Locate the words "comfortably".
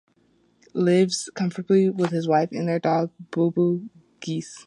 1.35-1.87